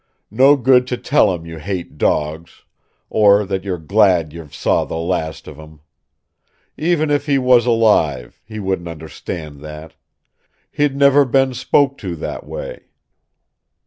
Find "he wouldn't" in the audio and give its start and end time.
8.43-8.87